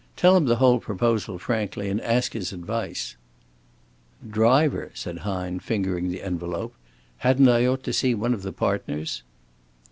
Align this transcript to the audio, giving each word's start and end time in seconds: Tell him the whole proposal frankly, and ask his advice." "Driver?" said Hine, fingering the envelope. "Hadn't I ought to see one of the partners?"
Tell 0.15 0.35
him 0.35 0.45
the 0.45 0.55
whole 0.55 0.79
proposal 0.79 1.37
frankly, 1.37 1.87
and 1.87 2.01
ask 2.01 2.33
his 2.33 2.51
advice." 2.51 3.17
"Driver?" 4.27 4.89
said 4.95 5.19
Hine, 5.19 5.59
fingering 5.59 6.09
the 6.09 6.23
envelope. 6.23 6.73
"Hadn't 7.17 7.47
I 7.49 7.67
ought 7.67 7.83
to 7.83 7.93
see 7.93 8.15
one 8.15 8.33
of 8.33 8.41
the 8.41 8.51
partners?" 8.51 9.21